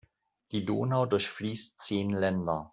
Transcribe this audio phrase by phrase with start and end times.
[0.51, 2.69] Die Donau durchfließt zehn Länder.